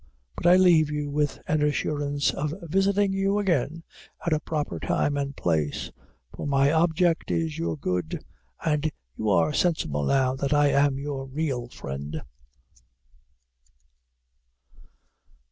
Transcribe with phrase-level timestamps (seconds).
[0.35, 3.83] But I leave you with an assurance of visiting you again
[4.25, 5.91] at a proper time and place;
[6.35, 8.25] for my object is your good,
[8.65, 12.23] and you are sensible now that I am your real friend.